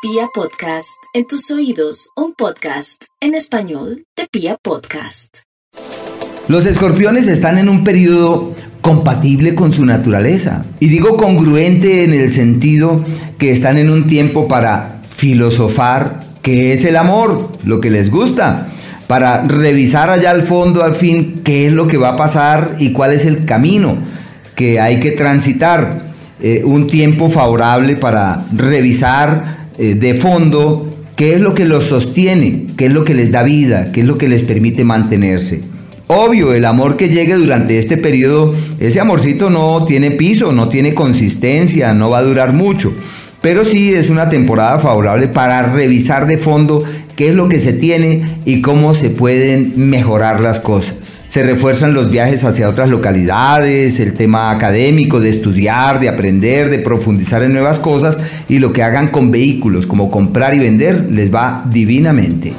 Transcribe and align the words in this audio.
Pia 0.00 0.28
Podcast, 0.32 0.96
en 1.12 1.26
tus 1.26 1.50
oídos, 1.50 2.10
un 2.14 2.32
podcast 2.32 3.02
en 3.20 3.34
español 3.34 4.04
de 4.16 4.28
Pia 4.30 4.56
Podcast. 4.62 5.38
Los 6.46 6.66
escorpiones 6.66 7.26
están 7.26 7.58
en 7.58 7.68
un 7.68 7.82
periodo 7.82 8.54
compatible 8.80 9.56
con 9.56 9.72
su 9.72 9.84
naturaleza. 9.84 10.64
Y 10.78 10.86
digo 10.86 11.16
congruente 11.16 12.04
en 12.04 12.14
el 12.14 12.32
sentido 12.32 13.04
que 13.38 13.50
están 13.50 13.76
en 13.76 13.90
un 13.90 14.06
tiempo 14.06 14.46
para 14.46 15.02
filosofar 15.08 16.20
qué 16.42 16.74
es 16.74 16.84
el 16.84 16.94
amor, 16.94 17.50
lo 17.64 17.80
que 17.80 17.90
les 17.90 18.08
gusta, 18.08 18.68
para 19.08 19.42
revisar 19.48 20.10
allá 20.10 20.30
al 20.30 20.42
fondo 20.42 20.84
al 20.84 20.94
fin 20.94 21.40
qué 21.42 21.66
es 21.66 21.72
lo 21.72 21.88
que 21.88 21.96
va 21.96 22.10
a 22.10 22.16
pasar 22.16 22.76
y 22.78 22.92
cuál 22.92 23.14
es 23.14 23.24
el 23.24 23.44
camino 23.46 23.98
que 24.54 24.78
hay 24.78 25.00
que 25.00 25.10
transitar. 25.10 26.06
Eh, 26.40 26.62
un 26.64 26.86
tiempo 26.86 27.30
favorable 27.30 27.96
para 27.96 28.44
revisar 28.52 29.58
eh, 29.78 29.94
de 29.94 30.14
fondo 30.14 30.88
qué 31.16 31.34
es 31.34 31.40
lo 31.40 31.54
que 31.54 31.64
los 31.64 31.84
sostiene, 31.84 32.66
qué 32.76 32.86
es 32.86 32.92
lo 32.92 33.04
que 33.04 33.14
les 33.14 33.32
da 33.32 33.42
vida, 33.42 33.90
qué 33.92 34.02
es 34.02 34.06
lo 34.06 34.18
que 34.18 34.28
les 34.28 34.42
permite 34.42 34.84
mantenerse. 34.84 35.62
Obvio, 36.08 36.54
el 36.54 36.64
amor 36.64 36.96
que 36.96 37.10
llegue 37.10 37.34
durante 37.34 37.78
este 37.78 37.96
periodo, 37.96 38.54
ese 38.80 39.00
amorcito 39.00 39.50
no 39.50 39.84
tiene 39.84 40.10
piso, 40.12 40.52
no 40.52 40.68
tiene 40.68 40.94
consistencia, 40.94 41.92
no 41.92 42.10
va 42.10 42.18
a 42.18 42.22
durar 42.22 42.52
mucho. 42.54 42.92
Pero 43.42 43.64
sí 43.64 43.92
es 43.92 44.10
una 44.10 44.28
temporada 44.28 44.78
favorable 44.78 45.28
para 45.28 45.62
revisar 45.62 46.26
de 46.26 46.38
fondo 46.38 46.82
qué 47.18 47.30
es 47.30 47.34
lo 47.34 47.48
que 47.48 47.58
se 47.58 47.72
tiene 47.72 48.22
y 48.44 48.62
cómo 48.62 48.94
se 48.94 49.10
pueden 49.10 49.72
mejorar 49.90 50.40
las 50.40 50.60
cosas. 50.60 51.24
Se 51.28 51.42
refuerzan 51.42 51.92
los 51.92 52.12
viajes 52.12 52.44
hacia 52.44 52.68
otras 52.68 52.90
localidades, 52.90 53.98
el 53.98 54.14
tema 54.14 54.52
académico 54.52 55.18
de 55.18 55.30
estudiar, 55.30 55.98
de 55.98 56.08
aprender, 56.08 56.70
de 56.70 56.78
profundizar 56.78 57.42
en 57.42 57.54
nuevas 57.54 57.80
cosas 57.80 58.18
y 58.48 58.60
lo 58.60 58.72
que 58.72 58.84
hagan 58.84 59.08
con 59.08 59.32
vehículos 59.32 59.84
como 59.84 60.12
comprar 60.12 60.54
y 60.54 60.60
vender 60.60 61.08
les 61.10 61.34
va 61.34 61.64
divinamente. 61.68 62.52